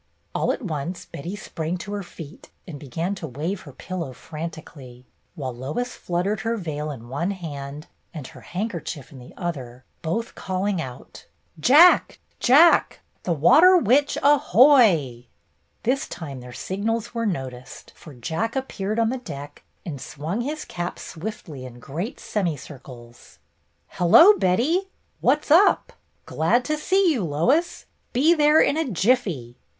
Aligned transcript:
All 0.33 0.51
at 0.51 0.63
once 0.63 1.05
Betty 1.05 1.35
sprang 1.35 1.77
to 1.77 1.91
her 1.93 2.01
feet 2.01 2.49
and 2.67 2.79
began 2.79 3.13
to 3.13 3.27
wave 3.27 3.61
her 3.61 3.71
pillow 3.71 4.13
frantically, 4.13 5.05
while 5.35 5.53
Lois 5.53 5.93
fluttered 5.93 6.39
her 6.39 6.57
veil 6.57 6.89
in 6.89 7.07
one 7.07 7.29
hand 7.29 7.85
and 8.11 8.25
her 8.25 8.41
handkerchief 8.41 9.11
in 9.11 9.19
the 9.19 9.31
other, 9.37 9.83
both 10.01 10.33
calling 10.33 10.81
out: 10.81 11.27
"Jack! 11.59 12.17
Jack! 12.39 13.01
The 13.25 13.31
Water 13.33 13.77
Witch 13.77 14.17
aho 14.23 14.59
o 14.61 14.65
o 14.71 14.77
y!^^ 14.77 15.25
This 15.83 16.07
time 16.07 16.39
their 16.39 16.51
signals 16.51 17.13
were 17.13 17.27
noticed, 17.27 17.93
for 17.95 18.15
Jack 18.15 18.55
appeared 18.55 18.97
on 18.97 19.09
the 19.11 19.19
deck 19.19 19.61
and 19.85 20.01
swung 20.01 20.41
his 20.41 20.65
cap 20.65 20.97
swiftly 20.97 21.63
in 21.63 21.77
great 21.79 22.19
semicircles. 22.19 23.37
"Hello, 23.89 24.33
Betty! 24.35 24.89
What's 25.19 25.51
up? 25.51 25.93
Glad 26.25 26.65
to 26.65 26.75
see 26.77 27.11
you, 27.13 27.23
Lois. 27.23 27.85
Be 28.13 28.33
there 28.33 28.59
in 28.59 28.77
a 28.77 28.89
jiffy." 28.89 29.59